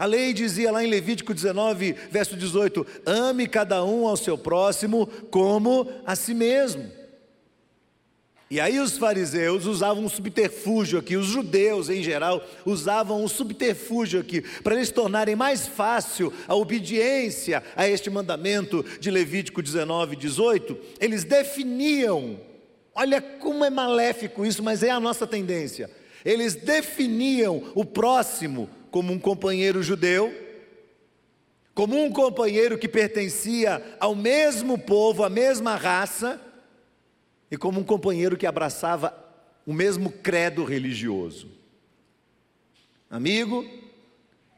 [0.00, 5.06] A lei dizia lá em Levítico 19, verso 18: ame cada um ao seu próximo
[5.30, 6.90] como a si mesmo.
[8.50, 14.20] E aí os fariseus usavam um subterfúgio aqui, os judeus em geral usavam um subterfúgio
[14.20, 20.78] aqui, para eles tornarem mais fácil a obediência a este mandamento de Levítico 19, 18,
[20.98, 22.40] eles definiam,
[22.94, 25.90] olha como é maléfico isso, mas é a nossa tendência.
[26.24, 30.34] Eles definiam o próximo como um companheiro judeu,
[31.74, 36.40] como um companheiro que pertencia ao mesmo povo, à mesma raça,
[37.50, 39.16] e como um companheiro que abraçava
[39.66, 41.48] o mesmo credo religioso.
[43.08, 43.66] Amigo,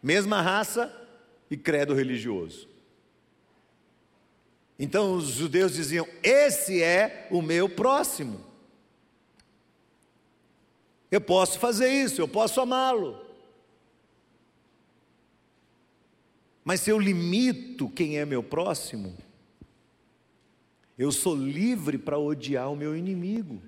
[0.03, 0.93] mesma raça
[1.51, 2.69] e credo religioso.
[4.79, 8.45] Então os judeus diziam: Esse é o meu próximo.
[11.11, 13.22] Eu posso fazer isso, eu posso amá-lo.
[16.65, 19.17] Mas se eu limito quem é meu próximo,
[20.97, 23.61] eu sou livre para odiar o meu inimigo.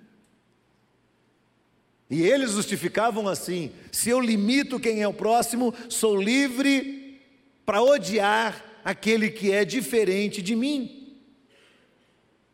[2.08, 7.20] E eles justificavam assim: se eu limito quem é o próximo, sou livre
[7.66, 11.00] para odiar aquele que é diferente de mim.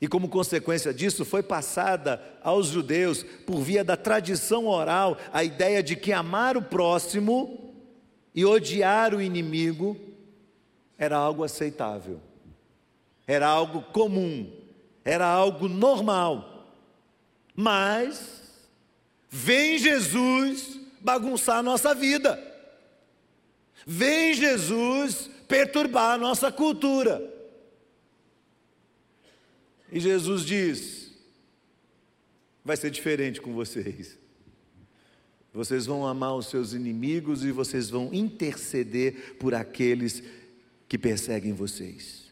[0.01, 5.83] E como consequência disso, foi passada aos judeus, por via da tradição oral, a ideia
[5.83, 7.75] de que amar o próximo
[8.35, 10.10] e odiar o inimigo
[11.01, 12.21] era algo aceitável,
[13.27, 14.55] era algo comum,
[15.03, 16.77] era algo normal.
[17.57, 18.69] Mas
[19.31, 22.39] vem Jesus bagunçar a nossa vida.
[23.87, 27.27] Vem Jesus perturbar a nossa cultura.
[29.91, 31.15] E Jesus diz:
[32.63, 34.19] vai ser diferente com vocês.
[35.53, 40.40] Vocês vão amar os seus inimigos e vocês vão interceder por aqueles que
[40.99, 42.31] perseguem vocês.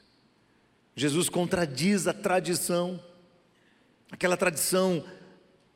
[0.97, 3.01] Jesus contradiz a tradição,
[4.11, 5.05] aquela tradição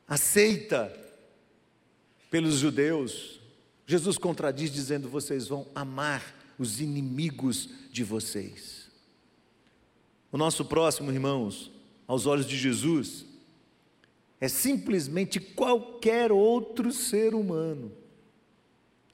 [0.08, 0.92] aceita
[2.28, 3.40] pelos judeus.
[3.86, 8.90] Jesus contradiz dizendo: vocês vão amar os inimigos de vocês.
[10.32, 11.70] O nosso próximo, irmãos,
[12.06, 13.24] aos olhos de Jesus,
[14.40, 17.92] é simplesmente qualquer outro ser humano,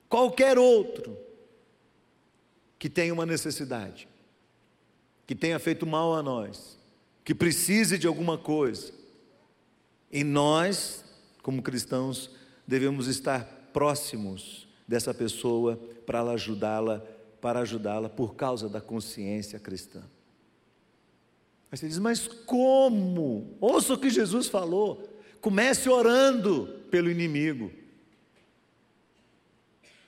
[0.08, 1.27] qualquer outro
[2.78, 4.08] que tenha uma necessidade
[5.28, 6.78] que tenha feito mal a nós,
[7.22, 8.90] que precise de alguma coisa.
[10.10, 11.04] E nós,
[11.42, 12.30] como cristãos,
[12.66, 17.04] devemos estar próximos dessa pessoa para ajudá-la,
[17.42, 20.00] para ajudá-la por causa da consciência cristã.
[21.70, 23.54] Aí você diz, mas como?
[23.60, 25.06] Ouça o que Jesus falou.
[25.42, 27.70] Comece orando pelo inimigo.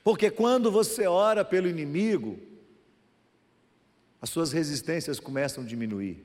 [0.03, 2.39] Porque quando você ora pelo inimigo,
[4.21, 6.23] as suas resistências começam a diminuir.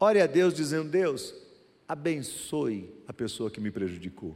[0.00, 1.34] Ore a Deus dizendo: Deus,
[1.86, 4.34] abençoe a pessoa que me prejudicou.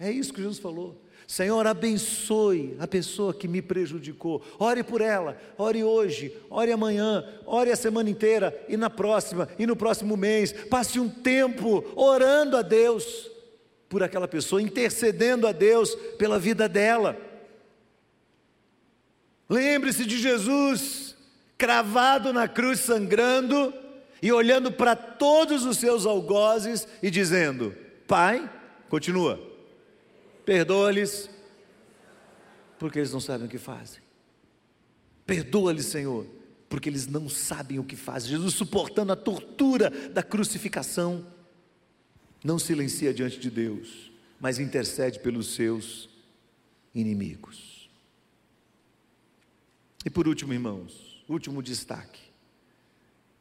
[0.00, 1.00] É isso que Jesus falou.
[1.28, 4.42] Senhor, abençoe a pessoa que me prejudicou.
[4.58, 9.64] Ore por ela, ore hoje, ore amanhã, ore a semana inteira e na próxima e
[9.64, 10.52] no próximo mês.
[10.52, 13.30] Passe um tempo orando a Deus
[13.88, 17.16] por aquela pessoa, intercedendo a Deus pela vida dela.
[19.52, 21.14] Lembre-se de Jesus
[21.58, 23.70] cravado na cruz, sangrando
[24.22, 27.76] e olhando para todos os seus algozes e dizendo:
[28.08, 28.50] Pai,
[28.88, 29.38] continua,
[30.46, 31.28] perdoa-lhes,
[32.78, 34.00] porque eles não sabem o que fazem.
[35.26, 36.26] Perdoa-lhes, Senhor,
[36.66, 38.30] porque eles não sabem o que fazem.
[38.30, 41.26] Jesus suportando a tortura da crucificação,
[42.42, 46.08] não silencia diante de Deus, mas intercede pelos seus
[46.94, 47.81] inimigos.
[50.04, 52.20] E por último, irmãos, último destaque,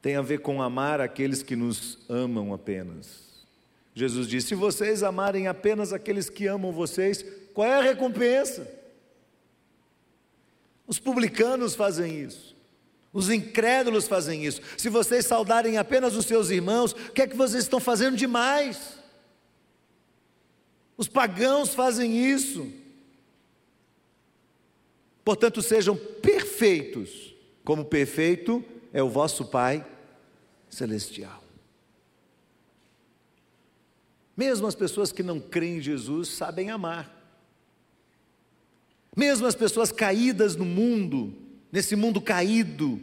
[0.02, 3.46] tem a ver com amar aqueles que nos amam apenas.
[3.94, 8.68] Jesus disse: se vocês amarem apenas aqueles que amam vocês, qual é a recompensa?
[10.88, 12.56] Os publicanos fazem isso.
[13.14, 14.62] Os incrédulos fazem isso.
[14.78, 18.98] Se vocês saudarem apenas os seus irmãos, o que é que vocês estão fazendo demais?
[20.98, 22.72] Os pagãos fazem isso.
[25.24, 26.41] Portanto, sejam perfeitos,
[27.64, 29.86] como perfeito é o vosso Pai
[30.70, 31.44] celestial.
[34.36, 37.18] Mesmo as pessoas que não creem em Jesus sabem amar.
[39.16, 41.34] Mesmo as pessoas caídas no mundo,
[41.72, 43.00] nesse mundo caído,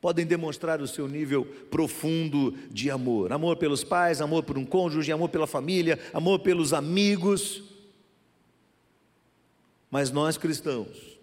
[0.00, 3.32] podem demonstrar o seu nível profundo de amor.
[3.32, 7.62] Amor pelos pais, amor por um cônjuge, amor pela família, amor pelos amigos.
[9.90, 11.13] Mas nós cristãos,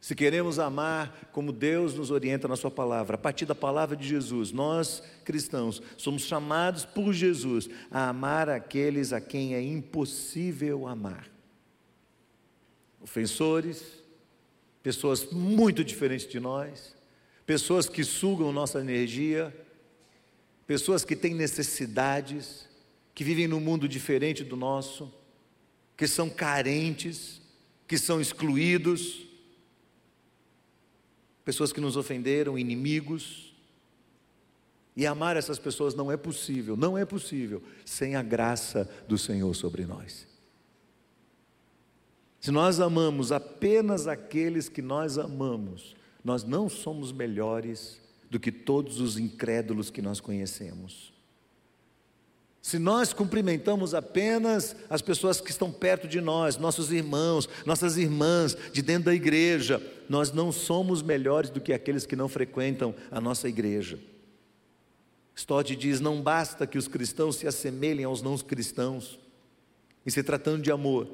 [0.00, 4.08] se queremos amar como Deus nos orienta na Sua palavra, a partir da palavra de
[4.08, 11.30] Jesus, nós cristãos somos chamados por Jesus a amar aqueles a quem é impossível amar.
[12.98, 13.82] Ofensores,
[14.82, 16.96] pessoas muito diferentes de nós,
[17.44, 19.54] pessoas que sugam nossa energia,
[20.66, 22.66] pessoas que têm necessidades,
[23.14, 25.12] que vivem num mundo diferente do nosso,
[25.94, 27.42] que são carentes,
[27.86, 29.29] que são excluídos
[31.44, 33.54] pessoas que nos ofenderam, inimigos.
[34.96, 39.54] E amar essas pessoas não é possível, não é possível, sem a graça do Senhor
[39.54, 40.26] sobre nós.
[42.40, 49.00] Se nós amamos apenas aqueles que nós amamos, nós não somos melhores do que todos
[49.00, 51.12] os incrédulos que nós conhecemos.
[52.62, 58.56] Se nós cumprimentamos apenas as pessoas que estão perto de nós, nossos irmãos, nossas irmãs
[58.72, 63.20] de dentro da igreja, nós não somos melhores do que aqueles que não frequentam a
[63.20, 63.98] nossa igreja.
[65.34, 69.18] Stott diz: não basta que os cristãos se assemelhem aos não cristãos,
[70.04, 71.08] e se tratando de amor,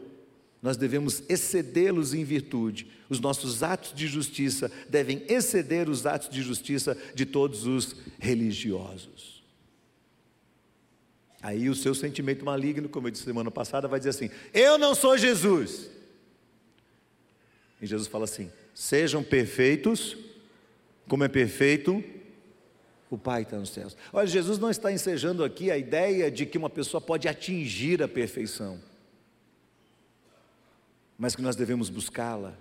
[0.61, 2.88] nós devemos excedê-los em virtude.
[3.09, 9.36] Os nossos atos de justiça devem exceder os atos de justiça de todos os religiosos.
[11.47, 14.97] Aí o seu sentimento maligno, como eu disse semana passada, vai dizer assim: Eu não
[14.97, 15.88] sou Jesus.
[17.80, 20.16] E Jesus fala assim: Sejam perfeitos,
[21.07, 22.03] como é perfeito
[23.09, 23.97] o Pai está nos céus.
[24.12, 28.09] Olha, Jesus não está ensejando aqui a ideia de que uma pessoa pode atingir a
[28.09, 28.80] perfeição,
[31.16, 32.59] mas que nós devemos buscá-la.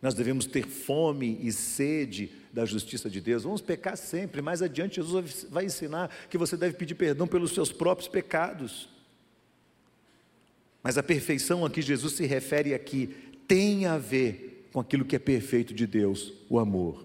[0.00, 3.42] Nós devemos ter fome e sede da justiça de Deus.
[3.42, 4.40] Vamos pecar sempre.
[4.40, 8.88] Mais adiante, Jesus vai ensinar que você deve pedir perdão pelos seus próprios pecados.
[10.82, 13.08] Mas a perfeição a que Jesus se refere aqui
[13.48, 17.04] tem a ver com aquilo que é perfeito de Deus, o amor.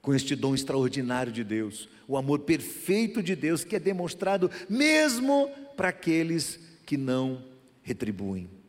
[0.00, 5.50] Com este dom extraordinário de Deus, o amor perfeito de Deus que é demonstrado mesmo
[5.76, 7.44] para aqueles que não
[7.82, 8.61] retribuem.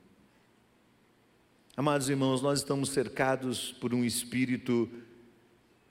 [1.76, 4.88] Amados irmãos, nós estamos cercados por um espírito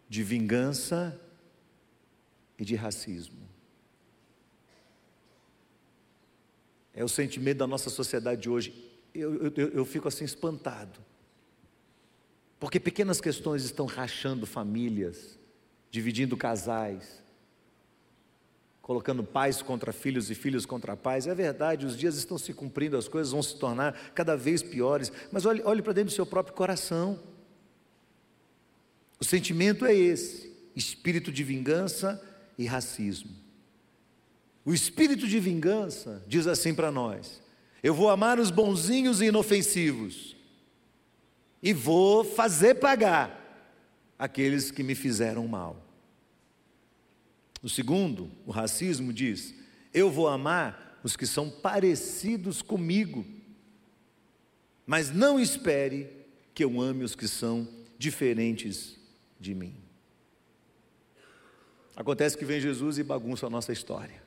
[0.09, 1.21] de vingança
[2.57, 3.49] e de racismo.
[6.95, 8.93] É o sentimento da nossa sociedade de hoje.
[9.13, 11.01] Eu, eu, eu fico assim espantado.
[12.61, 15.37] Porque pequenas questões estão rachando famílias,
[15.91, 17.22] dividindo casais,
[18.93, 21.27] colocando pais contra filhos e filhos contra pais.
[21.27, 25.11] É verdade, os dias estão se cumprindo, as coisas vão se tornar cada vez piores.
[25.33, 27.19] Mas olhe, olhe para dentro do seu próprio coração.
[29.19, 32.23] O sentimento é esse: espírito de vingança
[32.59, 33.31] e racismo.
[34.63, 37.41] O espírito de vingança diz assim para nós:
[37.83, 40.37] eu vou amar os bonzinhos e inofensivos,
[41.63, 43.41] e vou fazer pagar
[44.19, 45.92] aqueles que me fizeram mal.
[47.63, 49.55] O segundo, o racismo, diz:
[49.95, 53.25] Eu vou amar os que são parecidos comigo,
[54.85, 56.09] mas não espere
[56.55, 58.99] que eu ame os que são diferentes
[59.39, 59.77] de mim.
[61.95, 64.23] Acontece que vem Jesus e bagunça a nossa história.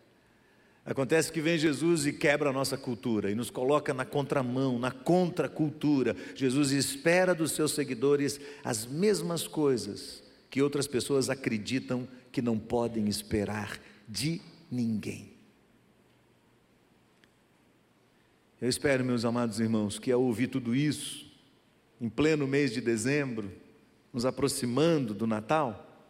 [0.85, 4.91] Acontece que vem Jesus e quebra a nossa cultura e nos coloca na contramão, na
[4.91, 6.15] contracultura.
[6.35, 13.07] Jesus espera dos seus seguidores as mesmas coisas que outras pessoas acreditam que não podem
[13.07, 13.79] esperar
[14.09, 15.31] de ninguém.
[18.59, 21.31] Eu espero, meus amados irmãos, que ao ouvir tudo isso,
[22.01, 23.49] em pleno mês de dezembro,
[24.11, 26.03] nos aproximando do Natal,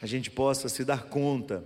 [0.00, 1.64] a gente possa se dar conta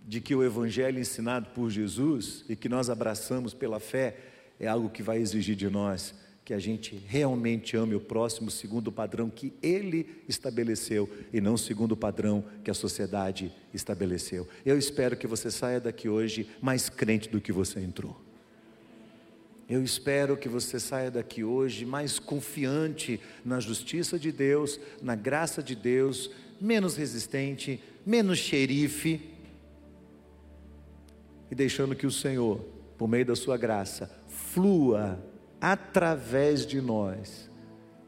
[0.00, 4.18] de que o Evangelho ensinado por Jesus e que nós abraçamos pela fé
[4.58, 6.14] é algo que vai exigir de nós
[6.46, 11.56] que a gente realmente ame o próximo segundo o padrão que ele estabeleceu e não
[11.56, 14.46] segundo o padrão que a sociedade estabeleceu.
[14.64, 18.16] Eu espero que você saia daqui hoje mais crente do que você entrou.
[19.68, 25.60] Eu espero que você saia daqui hoje mais confiante na justiça de Deus, na graça
[25.60, 26.30] de Deus,
[26.60, 29.20] menos resistente, menos xerife,
[31.50, 32.64] e deixando que o Senhor,
[32.96, 35.20] por meio da sua graça, flua
[35.72, 37.50] através de nós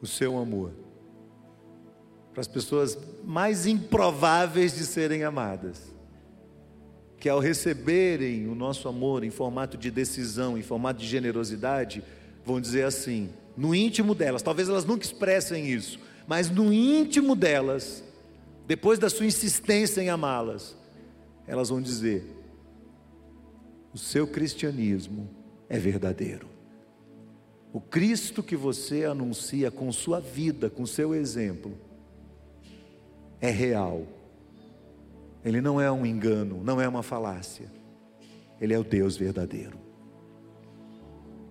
[0.00, 0.72] o seu amor,
[2.32, 5.92] para as pessoas mais improváveis de serem amadas.
[7.18, 12.04] Que ao receberem o nosso amor em formato de decisão, em formato de generosidade,
[12.44, 15.98] vão dizer assim, no íntimo delas, talvez elas nunca expressem isso,
[16.28, 18.04] mas no íntimo delas,
[18.68, 20.76] depois da sua insistência em amá-las,
[21.44, 22.24] elas vão dizer:
[23.92, 25.28] o seu cristianismo
[25.68, 26.57] é verdadeiro.
[27.72, 31.72] O Cristo que você anuncia com sua vida, com seu exemplo,
[33.40, 34.06] é real.
[35.44, 37.70] Ele não é um engano, não é uma falácia.
[38.60, 39.78] Ele é o Deus verdadeiro.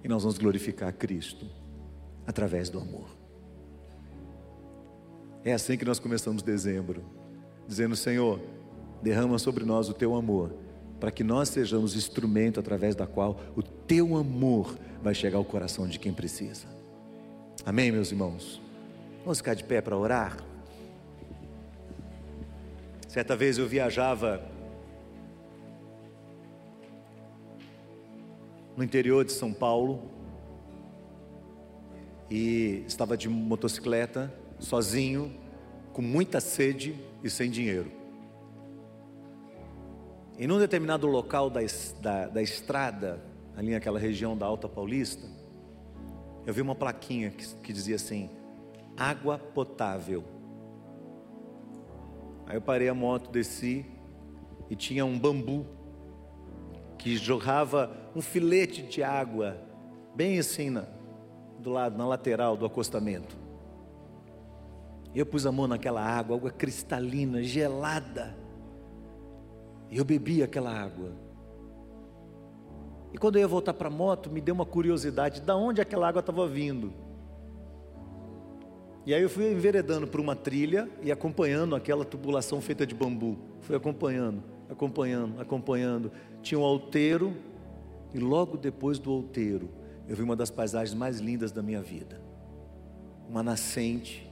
[0.03, 1.45] E nós vamos glorificar Cristo
[2.25, 3.09] através do amor.
[5.43, 7.03] É assim que nós começamos dezembro,
[7.67, 8.39] dizendo: Senhor,
[9.01, 10.53] derrama sobre nós o teu amor,
[10.99, 15.87] para que nós sejamos instrumento através da qual o teu amor vai chegar ao coração
[15.87, 16.67] de quem precisa.
[17.65, 18.61] Amém, meus irmãos?
[19.23, 20.37] Vamos ficar de pé para orar?
[23.07, 24.41] Certa vez eu viajava
[28.75, 30.03] no interior de São Paulo
[32.29, 35.33] e estava de motocicleta, sozinho,
[35.93, 37.91] com muita sede e sem dinheiro.
[40.37, 41.61] E num determinado local da,
[41.99, 43.19] da, da estrada,
[43.57, 45.27] ali naquela região da Alta Paulista,
[46.45, 48.29] eu vi uma plaquinha que, que dizia assim:
[48.95, 50.23] água potável.
[52.45, 53.83] Aí eu parei a moto, desci
[54.69, 55.65] e tinha um bambu
[56.97, 59.57] que jorrava um filete de água
[60.15, 60.85] bem assim na,
[61.59, 63.35] do lado, na lateral do acostamento.
[65.13, 68.37] E eu pus a mão naquela água, água cristalina, gelada.
[69.89, 71.26] E eu bebi aquela água.
[73.13, 76.07] E quando eu ia voltar para a moto, me deu uma curiosidade, de onde aquela
[76.07, 76.93] água estava vindo.
[79.05, 83.37] E aí eu fui enveredando por uma trilha e acompanhando aquela tubulação feita de bambu.
[83.61, 86.11] Fui acompanhando, acompanhando, acompanhando.
[86.41, 87.33] Tinha um outeiro
[88.13, 89.69] e logo depois do outeiro
[90.07, 92.21] eu vi uma das paisagens mais lindas da minha vida.
[93.29, 94.29] Uma nascente,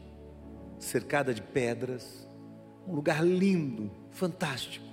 [0.78, 2.28] cercada de pedras,
[2.88, 4.86] um lugar lindo, fantástico.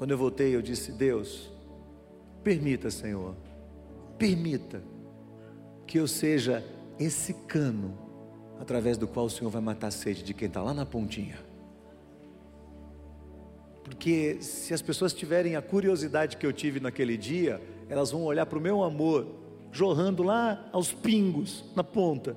[0.00, 1.52] Quando eu voltei, eu disse: Deus,
[2.42, 3.36] permita, Senhor,
[4.16, 4.82] permita
[5.86, 6.64] que eu seja
[6.98, 7.98] esse cano
[8.58, 11.38] através do qual o Senhor vai matar a sede de quem está lá na pontinha.
[13.84, 18.46] Porque se as pessoas tiverem a curiosidade que eu tive naquele dia, elas vão olhar
[18.46, 19.26] para o meu amor
[19.70, 22.34] jorrando lá aos pingos na ponta.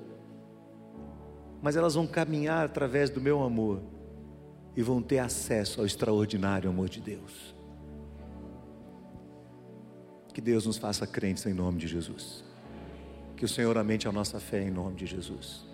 [1.62, 3.80] Mas elas vão caminhar através do meu amor
[4.76, 7.53] e vão ter acesso ao extraordinário amor de Deus.
[10.34, 12.42] Que Deus nos faça crentes em nome de Jesus.
[13.36, 15.64] Que o Senhor aumente a nossa fé em nome de Jesus.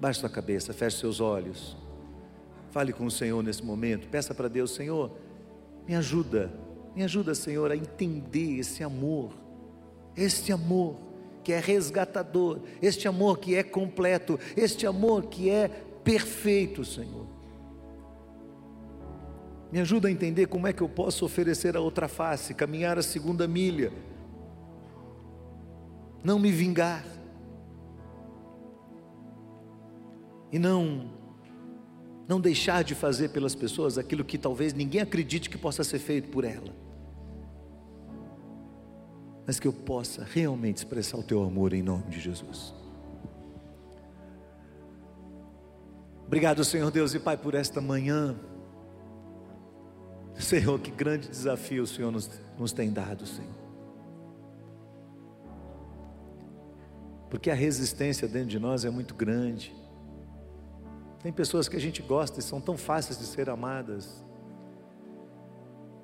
[0.00, 1.76] Baixe sua cabeça, feche seus olhos.
[2.70, 4.08] Fale com o Senhor nesse momento.
[4.08, 5.10] Peça para Deus, Senhor,
[5.86, 6.50] me ajuda.
[6.94, 9.32] Me ajuda, Senhor, a entender esse amor.
[10.16, 10.96] Este amor
[11.44, 15.68] que é resgatador, este amor que é completo, este amor que é
[16.02, 17.35] perfeito, Senhor.
[19.76, 23.02] Me ajuda a entender como é que eu posso oferecer a outra face, caminhar a
[23.02, 23.92] segunda milha
[26.24, 27.04] não me vingar
[30.50, 31.12] e não
[32.26, 36.30] não deixar de fazer pelas pessoas aquilo que talvez ninguém acredite que possa ser feito
[36.30, 36.74] por ela.
[39.46, 42.74] Mas que eu possa realmente expressar o teu amor em nome de Jesus.
[46.26, 48.34] Obrigado, Senhor Deus e Pai, por esta manhã.
[50.38, 53.66] Senhor, que grande desafio o Senhor nos, nos tem dado, Senhor.
[57.28, 59.74] porque a resistência dentro de nós é muito grande.
[61.22, 64.24] Tem pessoas que a gente gosta e são tão fáceis de ser amadas,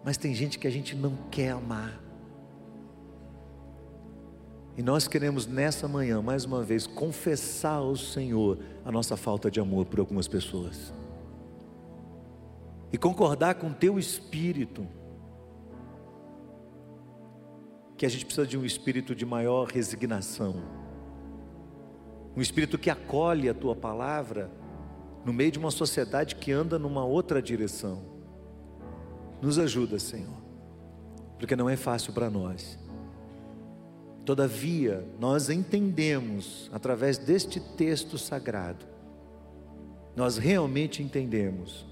[0.04, 2.00] mas tem gente que a gente não quer amar.
[4.76, 9.60] E nós queremos nessa manhã, mais uma vez, confessar ao Senhor a nossa falta de
[9.60, 10.92] amor por algumas pessoas.
[12.92, 14.86] E concordar com o teu espírito,
[17.96, 20.82] que a gente precisa de um espírito de maior resignação
[22.36, 24.50] um espírito que acolhe a tua palavra
[25.24, 28.02] no meio de uma sociedade que anda numa outra direção.
[29.40, 30.42] Nos ajuda, Senhor,
[31.38, 32.78] porque não é fácil para nós.
[34.24, 38.86] Todavia, nós entendemos, através deste texto sagrado,
[40.16, 41.86] nós realmente entendemos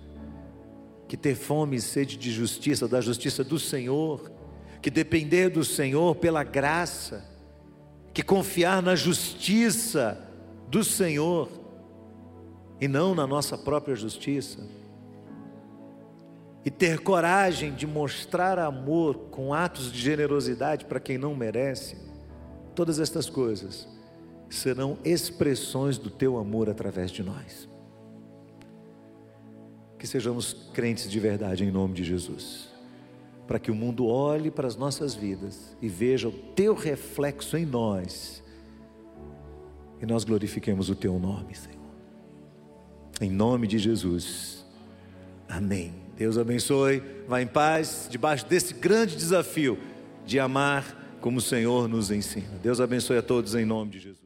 [1.11, 4.31] que ter fome e sede de justiça, da justiça do Senhor,
[4.81, 7.29] que depender do Senhor pela graça,
[8.15, 10.17] que confiar na justiça
[10.69, 11.49] do Senhor
[12.81, 14.61] e não na nossa própria justiça.
[16.65, 21.97] E ter coragem de mostrar amor com atos de generosidade para quem não merece.
[22.73, 23.89] Todas estas coisas
[24.49, 27.70] serão expressões do teu amor através de nós.
[30.01, 32.71] Que sejamos crentes de verdade em nome de Jesus.
[33.47, 37.67] Para que o mundo olhe para as nossas vidas e veja o teu reflexo em
[37.67, 38.43] nós.
[40.01, 41.79] E nós glorifiquemos o teu nome, Senhor.
[43.21, 44.65] Em nome de Jesus.
[45.47, 45.93] Amém.
[46.17, 47.03] Deus abençoe.
[47.29, 49.79] Vá em paz, debaixo desse grande desafio
[50.25, 52.59] de amar como o Senhor nos ensina.
[52.63, 54.20] Deus abençoe a todos em nome de Jesus.